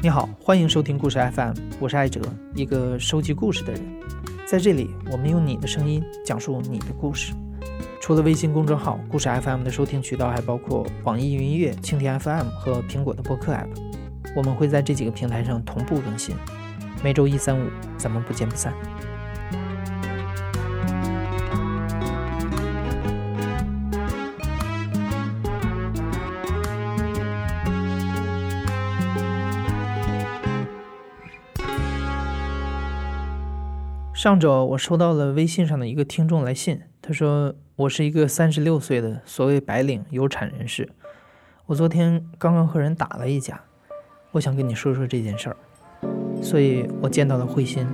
[0.00, 2.20] 你好，欢迎收听故事 FM，我是艾哲，
[2.56, 3.82] 一个收集故事的人。
[4.44, 7.32] 在这里，我们用你的声音讲述你的故事。
[8.00, 13.68] 除了微信公众号“故事 FM” 的收听渠道，还包括网易云音乐、蜻蜓 FM 和苹果的播客 App。
[14.34, 16.34] 我们会在这几个平台上同步更新，
[17.04, 18.74] 每周一、三、五，咱们不见不散。
[34.22, 40.88] 上周我收到了微信上的一个听众来信，他说我是一个三十六岁的所谓白领有产人士，
[41.66, 43.60] 我昨天刚刚和人打了一架，
[44.30, 45.56] 我想跟你说说这件事儿，
[46.40, 47.84] 所以我见到了慧心。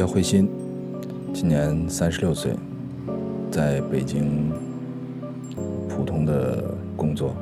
[0.00, 0.48] 叫慧心，
[1.34, 2.54] 今年三十六岁，
[3.50, 4.50] 在北京
[5.90, 7.36] 普通的工作。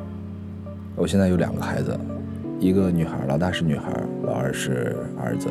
[0.96, 1.96] 我现在有两个孩子，
[2.58, 3.92] 一个女孩，老大是女孩，
[4.24, 5.48] 老二是儿子。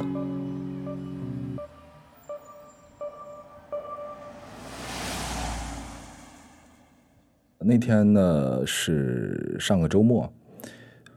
[7.60, 10.30] 那天呢是上个周末，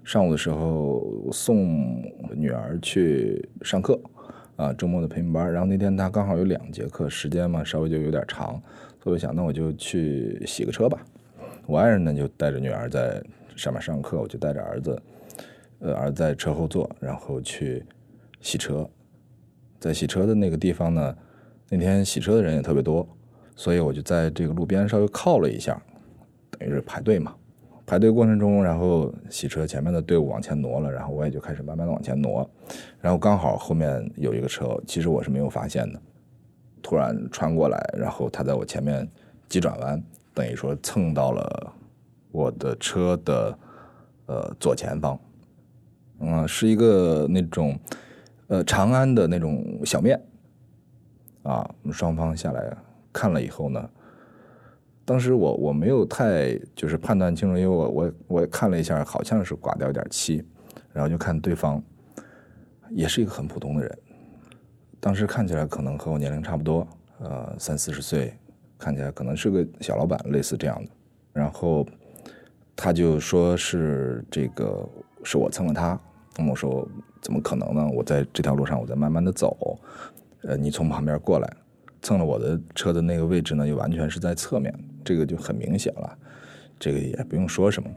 [0.05, 2.01] 上午的时候送
[2.37, 4.01] 女儿去上课。
[4.61, 8.61] 啊，周末的培训班，然后那天他刚好有两节课，时间嘛稍微就有点长，
[9.03, 11.03] 所以我想那我就去洗个车吧。
[11.65, 13.23] 我爱人呢就带着女儿在
[13.57, 15.03] 上面上课，我就带着儿子，
[15.79, 17.83] 呃，儿子在车后座，然后去
[18.43, 18.87] 洗车。
[19.79, 21.17] 在洗车的那个地方呢，
[21.71, 23.09] 那天洗车的人也特别多，
[23.57, 25.83] 所以我就在这个路边稍微靠了一下，
[26.51, 27.35] 等于是排队嘛。
[27.91, 32.49] 排队过程中，然后洗车前面的队伍往前挪了，然后我也就开始慢慢的往前挪，
[33.01, 36.01] 然后刚好后面有一个车，其实我是没有发现的，
[36.81, 39.11] 突然穿过来，然后他在我前面
[39.49, 40.01] 急转弯，
[40.33, 41.73] 等于说蹭到了
[42.31, 43.59] 我的车的
[44.27, 45.19] 呃左前方，
[46.21, 47.77] 嗯，是一个那种
[48.47, 50.17] 呃长安的那种小面，
[51.43, 52.73] 啊，我们双方下来
[53.13, 53.91] 看了以后呢。
[55.11, 60.41] 当时我我没有太就是判断清楚，因为我我我看了一下，好像是刮掉点漆，
[60.93, 61.83] 然后就看对方
[62.91, 63.99] 也是一个很普通的人，
[65.01, 66.87] 当时看起来可能和我年龄差不多，
[67.19, 68.33] 呃三四十岁，
[68.79, 70.91] 看起来可能是个小老板，类似这样的。
[71.33, 71.85] 然后
[72.77, 74.89] 他就说是这个
[75.25, 76.01] 是我蹭了他，
[76.49, 76.89] 我说
[77.21, 77.85] 怎么可能呢？
[77.93, 79.77] 我在这条路上我在慢慢的走，
[80.43, 81.53] 呃你从旁边过来。
[82.01, 84.73] 蹭了我的车的那个位置呢，又完全是在侧面，
[85.05, 86.19] 这个就很明显了，
[86.79, 87.91] 这个也不用说什么。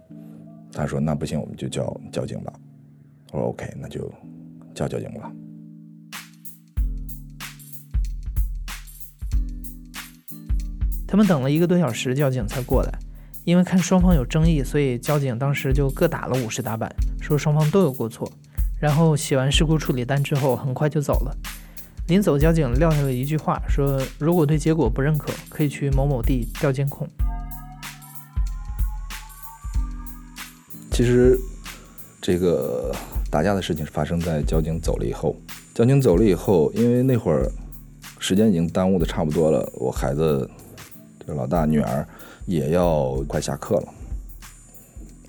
[0.72, 2.52] 他说：“那不行，我们就叫交警吧。”
[3.31, 4.12] 我说：“OK，那就
[4.74, 5.31] 叫交警吧。”
[11.08, 12.92] 他们等了一个多小时，交警才过来。
[13.46, 16.90] 因为看双方有争议，所以交警当时就各打了五十大板，
[17.22, 18.31] 说双方都有过错。
[18.80, 21.38] 然后写完事故处理单之后，很快就走了。
[22.08, 27.08] 临走，交警撂下了一句话，说：“如果对结果不认可，可以去某某地调监控。”
[30.92, 31.40] 其实，
[32.22, 32.94] 这个
[33.31, 35.34] 打架的事情发生在交警走了以后。
[35.74, 37.50] 交警走了以后，因为那会儿
[38.19, 40.50] 时间已经耽误的差不多了，我孩子
[41.25, 42.06] 这老大女儿
[42.46, 43.88] 也要快下课了。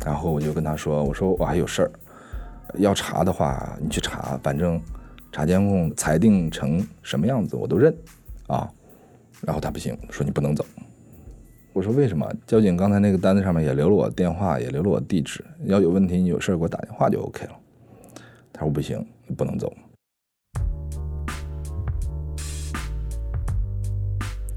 [0.05, 1.91] 然后我就跟他说：“我说我还有事儿，
[2.79, 4.83] 要查的话你去查，反正。”
[5.34, 7.93] 查监控裁定成什么样子我都认，
[8.47, 8.71] 啊，
[9.41, 10.65] 然后他不行，说你不能走。
[11.72, 12.25] 我说为什么？
[12.47, 17.53] 交警刚才那个单子上面也留了我电话，也留了我地址，要有问题你有事给我打电话就 OK 了。
[18.53, 19.05] 他说不行，
[19.37, 19.75] 不能走。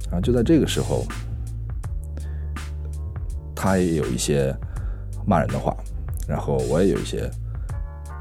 [0.05, 1.03] 然后就在这个时候，
[3.55, 4.55] 他也有一些
[5.25, 5.75] 骂人的话，
[6.27, 7.27] 然后我也有一些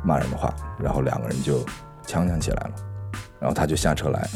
[0.03, 1.63] 骂人的话，然后两个人就。
[2.07, 2.75] 呛呛起来了，
[3.41, 4.29] 然后他就下车来，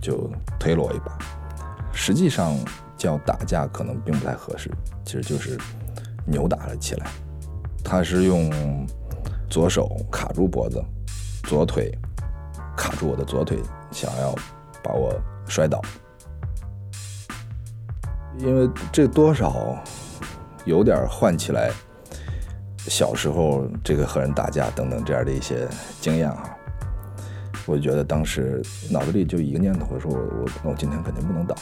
[0.00, 1.16] 就推了我一把。
[1.92, 2.56] 实际上
[2.96, 4.70] 叫打架可能并不太合适，
[5.04, 5.58] 其实就是
[6.24, 7.06] 扭打了起来。
[7.84, 8.50] 他是用
[9.48, 10.82] 左手卡住脖子，
[11.44, 11.92] 左腿
[12.76, 13.58] 卡住我的左腿，
[13.90, 14.34] 想要
[14.82, 15.12] 把我
[15.46, 15.80] 摔倒。
[18.38, 19.76] 因为这多少
[20.64, 21.70] 有点唤起来
[22.78, 25.68] 小时候这个和人打架等等这样的一些
[26.00, 26.56] 经验啊。
[27.66, 31.54] 我就觉得当时脑子里就一个念头，说我我那我今天肯定不能倒，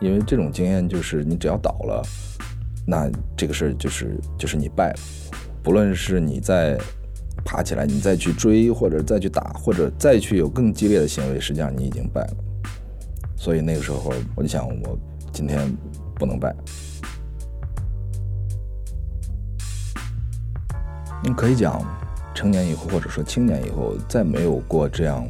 [0.00, 2.02] 因为这种经验就是你只要倒了，
[2.86, 4.98] 那这个事就是就是你败了，
[5.62, 6.78] 不论是你再
[7.44, 12.36] 爬起来，你再去追，或者再去打，或者再去有更激烈的行为，实际上你已经败了。
[13.36, 14.98] 所以那个时候我就想，我
[15.32, 15.70] 今天
[16.16, 16.54] 不能败。
[21.22, 21.82] 你可以讲。
[22.34, 25.26] 成年以后，或者说青年以后，再没有过这样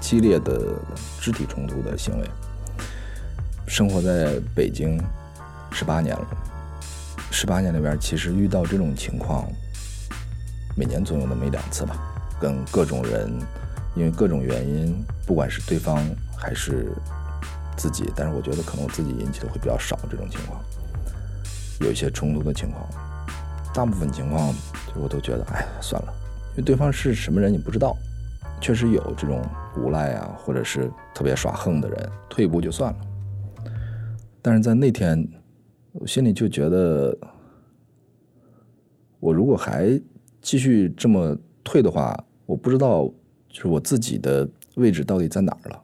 [0.00, 0.74] 激烈的
[1.20, 2.30] 肢体冲突的行为。
[3.66, 5.02] 生活在北京
[5.70, 6.26] 十八年了，
[7.30, 9.50] 十八年里边，其实遇到这种情况，
[10.76, 11.96] 每年总有那么一两次吧。
[12.38, 13.32] 跟各种人，
[13.94, 16.04] 因为各种原因，不管是对方
[16.36, 16.92] 还是
[17.76, 20.60] 自己，但是我觉得可能我自己引起的会比较少这种情况，
[21.80, 22.86] 有一些冲突的情况。
[23.74, 24.52] 大部分情况，
[24.94, 26.12] 就我都觉得，哎，算了，
[26.50, 27.96] 因为对方是什么人你不知道，
[28.60, 29.42] 确实有这种
[29.78, 33.00] 无赖啊，或者是特别耍横的人，退一步就算了。
[34.42, 35.26] 但是在那天，
[35.92, 37.16] 我心里就觉得，
[39.20, 39.98] 我如果还
[40.42, 41.34] 继续这么
[41.64, 42.14] 退的话，
[42.44, 43.06] 我不知道
[43.48, 45.82] 就是我自己的位置到底在哪儿了。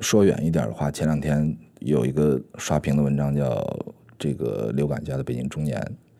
[0.00, 3.50] 说远一点的话，前两天有一个刷屏的文章叫
[4.18, 5.78] 《这个流感家的北京中年》。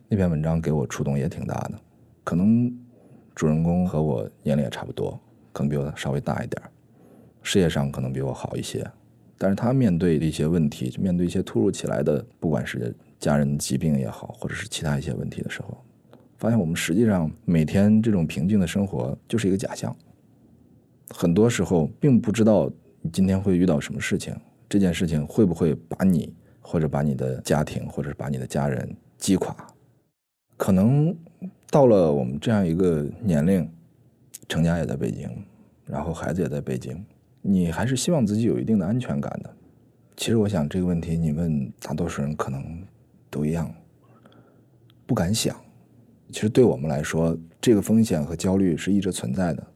[0.08, 1.72] 那篇文章给我触动也挺大的，
[2.22, 2.72] 可能
[3.34, 5.18] 主人公和我年龄也差不多，
[5.52, 6.62] 可能比我稍微大一点
[7.42, 8.88] 事业上可能比我好一些，
[9.36, 15.76] 但是他面对的一些问题，就面对一些突如其来的，不管是家人疾病也好，或者是其他一些问题的时候，
[16.38, 19.94] 发现我们实际上每天这种平静的生活就是一个假象，
[21.10, 22.70] 很多时候并不知道
[23.00, 24.34] 你今天会遇到什么事情，
[24.68, 29.56] 这件事情会不会把你或者把你的家庭或者是把你的家人击垮。
[30.56, 31.14] 可能
[31.70, 33.68] 到了我们这样一个年龄，
[34.48, 35.28] 成家也在北京，
[35.84, 37.04] 然后孩子也在北京，
[37.42, 39.54] 你还是希望自己有一定的安全感的。
[40.16, 42.82] 其实我想这个问题，你问大多数人可能
[43.28, 43.70] 都一样，
[45.04, 45.54] 不敢想。
[46.30, 49.66] 其实对我们来说，这个风险和焦虑是一直存在的，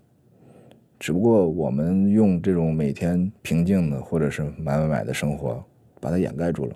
[0.99, 5.63] 只不过我们用这种每天平静的或者是买买买的生活，
[6.01, 6.75] 把它掩盖住了。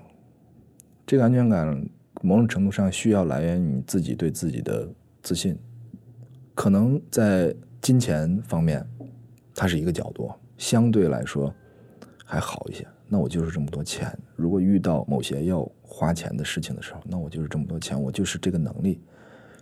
[1.06, 1.88] 这个安全感。
[2.22, 4.88] 某种程度上需要来源于你自己对自己的
[5.22, 5.58] 自信，
[6.54, 8.86] 可能在金钱方面，
[9.54, 11.54] 它是一个角度，相对来说
[12.24, 12.86] 还好一些。
[13.06, 19.00] 那我就是这么多钱，如果遇到某些要花钱的事情的时候，那我就是这么多钱，我就是这个能力，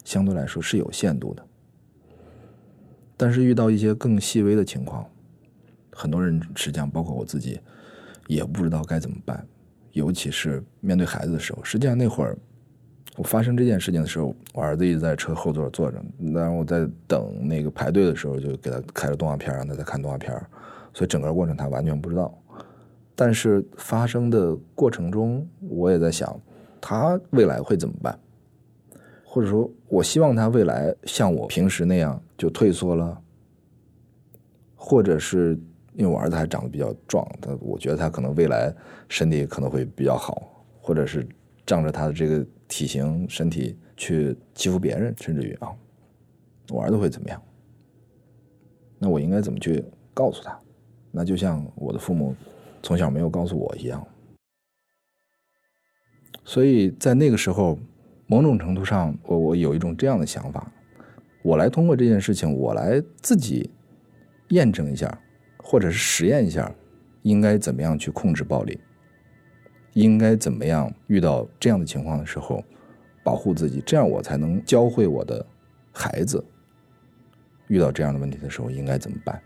[0.05, 1.45] 相对来说是有限度的。
[3.17, 5.05] 但是遇到一些更细微的情况，
[5.91, 7.61] 很多人实际上包括我自己，
[8.29, 9.47] 也不知道该怎么办，
[9.93, 12.37] 尤其是面对孩子的时候，实际上那会儿。
[13.19, 16.03] 我发生这件事情的时候，我儿子一直在车后座坐着，
[16.33, 20.33] 然后我在等那个排队的时候，就给他开了动画片，让他在看动画片，
[20.95, 22.33] 所以整个过程他完全不知道。
[23.15, 26.41] 但是发生的过程中，我也在想，
[26.81, 28.19] 他未来会怎么办？
[29.27, 33.21] 或者说，我希望他未来像我平时那样就退缩了，
[34.75, 35.61] 或者是
[35.95, 38.75] 因为我儿子还长得比较壮，他我觉得他可能未来
[39.09, 41.27] 身体可能会比较好，或者是
[41.67, 42.47] 仗着他的这个。
[42.69, 45.69] 体型、身体去欺负别人，甚至于啊，
[46.71, 47.43] 我儿子会怎么样？
[48.99, 49.85] 那我应该怎么去
[50.15, 50.59] 告诉他？
[51.11, 52.35] 那就像我的父母
[52.83, 54.03] 从小没有告诉我一样。
[56.47, 57.79] 所以在那个时候，
[58.27, 60.73] 某种程度上，我我有一种这样的想法：
[61.43, 63.71] 我来通过这件事情，我来自己
[64.49, 65.21] 验证一下，
[65.63, 66.75] 或者是实验一下，
[67.23, 68.79] 应该怎么样去控制暴力。
[69.95, 72.65] 应该怎么样遇到这样的情况的时候，
[73.23, 75.45] 保护自己，这样我才能教会我的
[75.93, 76.43] 孩子，
[77.69, 79.39] 遇到这样的问题的时候应该怎么办。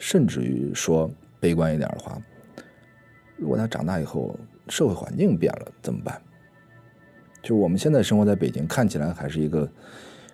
[0.00, 2.20] 甚至于说悲观一点的话，
[3.36, 4.36] 如果他长大以后
[4.68, 6.20] 社会环境变了怎么办？
[7.40, 9.70] 就我们现在生活在北京，看起来还是一个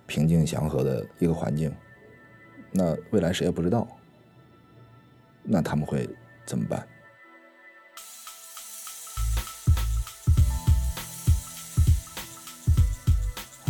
[0.07, 1.71] 平静祥和的一个环境，
[2.71, 3.87] 那未来谁也不知道，
[5.53, 6.09] 那他们会
[6.45, 6.87] 怎么办？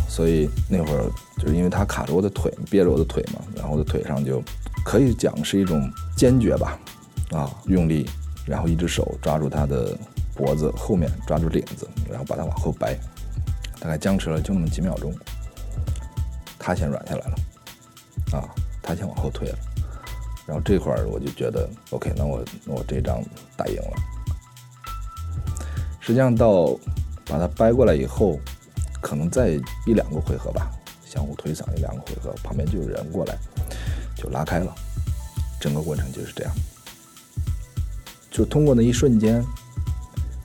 [0.08, 1.10] 所以那会儿
[1.40, 4.44] 就是因为他卡着我的腿，憋着我的腿嘛，然后我的腿上就
[4.86, 6.78] 可以讲是一种坚决吧，
[7.32, 8.08] 啊，用力，
[8.46, 9.98] 然后一只手抓住他的
[10.36, 12.96] 脖子后面，抓住领子，然后把他往后掰，
[13.80, 15.12] 大概僵持了就那么几秒钟，
[16.60, 17.36] 他先软下来了，
[18.34, 18.46] 啊，
[18.84, 19.58] 他先往后退了，
[20.52, 23.24] 然后这会儿我就觉得 OK，那我我这张
[23.56, 23.98] 打赢了。
[26.02, 26.78] 实际上到
[27.26, 28.38] 把它掰过来以后。
[29.04, 30.70] 可能再一两个回合吧，
[31.04, 33.36] 相互推搡一两个回合，旁边就有人过来，
[34.16, 34.76] 就拉开了，
[35.60, 36.54] 整个过程就是这样。
[38.30, 39.44] 就通过那一瞬间，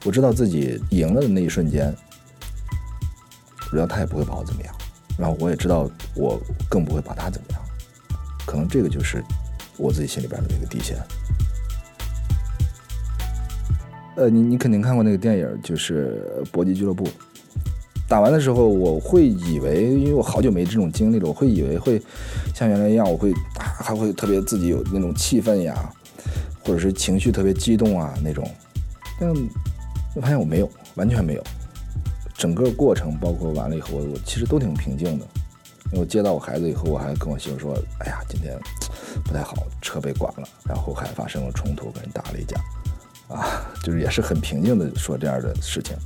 [0.06, 1.94] 我知道自己赢了的那一瞬间，
[3.66, 4.74] 我知道他也不会把我怎么样，
[5.18, 7.60] 然后我也知道我更不会把他怎么样，
[8.46, 9.22] 可能这个就是
[9.78, 10.96] 我自己心里边的那个底线。
[14.16, 17.04] 呃，你你肯定看过那个电影，就是《搏击俱乐部》。
[18.08, 22.00] 打完的时候，我会以为，因为我好久没这种经历了，我会以为会
[22.54, 25.92] 像原来一样，我会还会特别自己有那种气氛呀，
[26.62, 28.48] 或者是情绪特别激动啊那种。
[29.20, 29.28] 但
[30.14, 31.42] 我发现我没有，完全没有。
[32.38, 35.26] 整个过程，包括完了以后，我我其实都挺平静的。
[35.92, 38.56] 我接到我孩子以后，我还跟我媳妇说：“哎呀，今天
[39.24, 42.60] 不太好，车被剐了，然后还发生了冲突，跟人打了一架。”
[43.28, 45.96] 啊， 就是也是很平静的说这样的事情。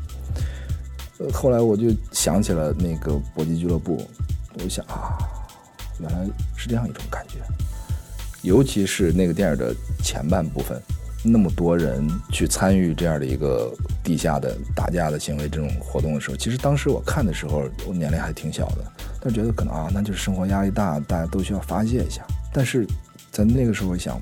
[1.18, 4.06] 呃，后来我就想起了那个搏击俱乐部，
[4.54, 5.18] 我想啊，
[5.98, 6.26] 原来
[6.56, 7.34] 是这样一种感觉。
[8.40, 10.80] 尤其是那个电影的前半部分，
[11.22, 13.70] 那么多人去参与这样的一个
[14.02, 22.24] 地下的打架的行为这种活动的时候，其实当时我看的时候，我年龄还挺小的，但觉得可能啊，那就是生活压力大，大家都需要发泄一下。
[22.52, 22.86] 但是
[23.30, 24.20] 在那个时候，想。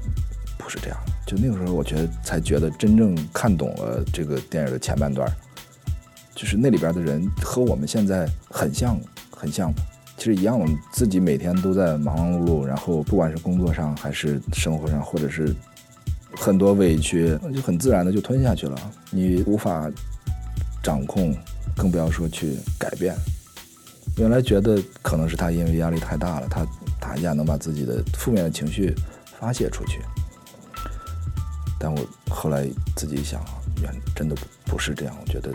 [0.61, 5.27] 不是这样，就那个时候，我觉得才觉得真正看懂了这个电影的前半段，
[6.35, 9.73] 就是那里边的人和我们现在很像，很像，
[10.19, 10.59] 其实一样。
[10.59, 15.55] 我们自己每天都在忙忙碌碌，然后不管是工作上还是生活上，或者是
[16.37, 18.77] 很多委屈，就很自然的就吞下去了。
[19.11, 19.91] 你无法
[20.83, 21.35] 掌控，
[21.77, 23.15] 更不要说去改变。
[24.19, 26.67] 原来觉得可能是他因为压力太大了，他
[27.01, 28.95] 打架能把自己的负面的情绪
[29.39, 30.01] 发泄出去。
[31.81, 35.17] 但我后来自己想啊，原真的不不是这样。
[35.21, 35.53] 我觉得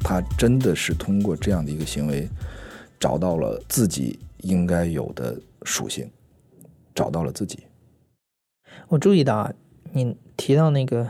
[0.00, 2.28] 他真的是通过这样的一个行为，
[2.98, 6.10] 找到了自己应该有的属性，
[6.94, 7.60] 找到了自己。
[8.88, 9.52] 我注意到啊，
[9.92, 11.08] 你提到那个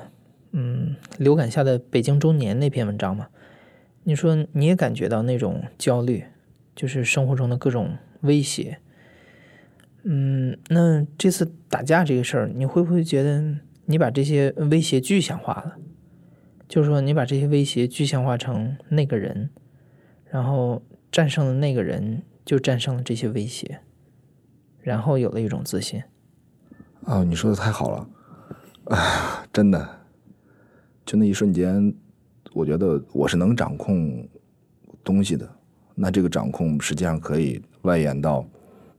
[0.51, 3.29] 嗯，流感下的北京中年那篇文章嘛，
[4.05, 6.25] 你说你也感觉到那种焦虑，
[6.77, 8.79] 就是生活中的各种威胁。
[10.05, 13.57] 嗯，那这次打架这个事儿，你会不会觉得？
[13.85, 15.77] 你把这些威胁具象化了，
[16.69, 19.51] 就是说，你把这些威胁具象化成那个人，
[20.31, 20.81] 然后
[21.11, 23.81] 战胜了那个人，就战胜了这些威胁，
[24.81, 26.01] 然后有了一种自信。
[27.05, 28.09] 啊，你说的太好了，
[28.97, 30.01] 啊，真的，
[31.05, 31.93] 就那一瞬间，
[32.55, 34.27] 我觉得我是能掌控
[35.03, 35.49] 东西的。
[35.97, 38.47] 那这个掌控实际上可以外延到，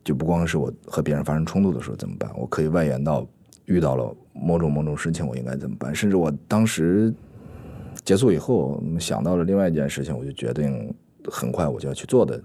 [0.04, 3.28] 就不光是我和别人发生冲突的时候怎么办，我可以外延到。
[3.66, 5.96] 遇到了某种某种事情，我应该怎么办？
[5.96, 7.14] 甚至我当时
[8.04, 10.94] 结束以后，想到了另外一件事情，我就决定
[11.32, 12.44] 很快我就要去做的。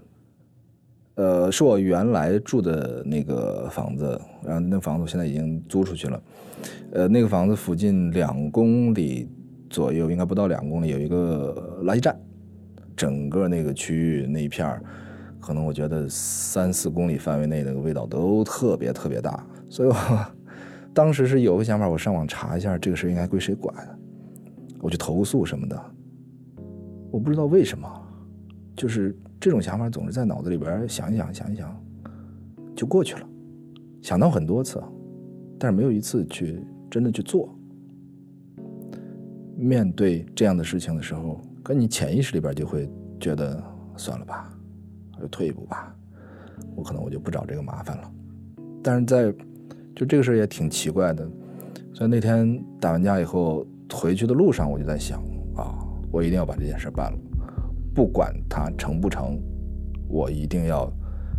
[1.15, 6.23] 呃，是我原来住的那个房子，然后那房子现在已经租出去了。
[6.93, 9.27] 呃，那个房子附近两公里
[9.69, 12.17] 左右，应该不到两公里，有一个垃圾站。
[12.95, 14.81] 整个那个区域那一片儿，
[15.39, 19.95] 可能我觉得三四公里范围内那个味道都特别特别大，所以我。
[20.91, 23.73] 当时是有个想法，我上网查一下这个事应该归谁管，
[24.81, 25.81] 我去投诉什么的。
[27.11, 27.87] 我不知道为什么，
[28.75, 31.73] 就是这种想法总是在脑子里边想一想，想一想，
[32.75, 33.25] 就过去了。
[34.01, 34.83] 想到很多次，
[35.59, 37.55] 但是没有一次去真的去做。
[39.55, 43.63] 面对这样的事情的时候，跟你潜意识里边就会觉得
[43.95, 44.49] 算了吧，
[45.19, 45.95] 就退一步吧，
[46.75, 48.11] 我可能我就不找这个麻烦了。
[48.81, 49.31] 但是在
[49.95, 51.27] 就这个事儿也挺奇怪的，
[51.93, 55.21] 所以那天打完架以后回去的路上，我就在想
[55.55, 55.77] 啊，
[56.11, 57.17] 我一定要把这件事办了，
[57.93, 59.37] 不管它成不成，
[60.07, 60.89] 我一定要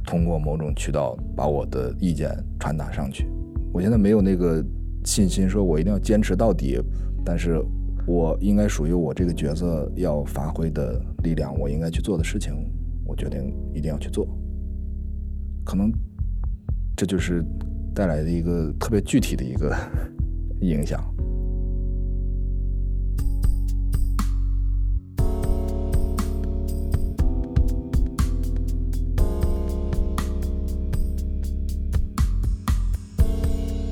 [0.05, 3.27] 通过某种渠道把我的意见传达上去。
[3.73, 4.63] 我现在没有那个
[5.05, 6.79] 信心，说我一定要坚持到底，
[7.25, 7.59] 但是
[8.07, 12.53] 我应该属于我这个角色要发挥的力量，我应该去做的事情，
[13.11, 14.27] 我决定一定要去做。
[15.65, 15.93] 可能
[16.97, 17.45] 这就是。
[17.95, 19.77] 带来的一个特别具体的一个
[20.63, 21.03] 影响。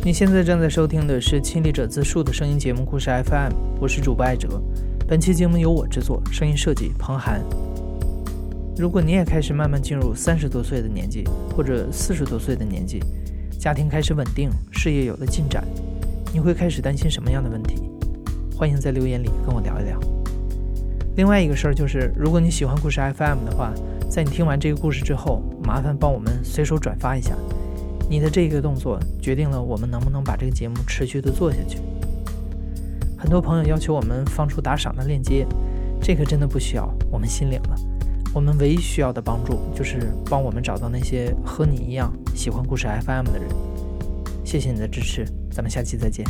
[0.05, 4.63] 你现在正在收听的是《亲历者自述》的声音节目故事 FM，我是主播艾哲。
[5.07, 7.43] 本期节目由我制作，声音设计彭涵。
[8.79, 13.03] 如果你也开始慢慢进入三十多岁的年纪，或者四十多岁的年纪，
[13.59, 15.67] 家庭开始稳定，事业有了进展，
[16.33, 17.83] 你会开始担心什么样的问题？
[18.57, 19.99] 欢迎在留言里跟我聊一聊。
[21.17, 23.75] 另外一个事儿就是，如果你喜欢故事 FM 的话，
[24.09, 27.35] 在你听完这个故事之后，麻烦帮我们随手转发一下，
[28.09, 31.81] 你的这个动作决定了我们能不能把这个节目持续的做下去。
[33.17, 35.45] 很多朋友要求我们放出打赏的链接，
[36.01, 37.77] 这个真的不需要，我们心领了。
[38.39, 43.49] 我们唯一需要的帮助就是帮我们找到那些和你一样喜欢故事 FM 的人。
[44.45, 46.25] 谢谢你的支持，咱们下期再见。